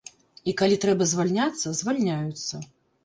І 0.51 0.53
калі 0.61 0.79
трэба 0.85 1.07
звальняцца, 1.11 1.75
звальняюцца. 1.81 2.65